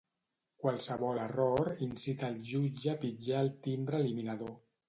[0.63, 4.55] Qualsevol error incita el jutge a pitjar el timbre eliminador.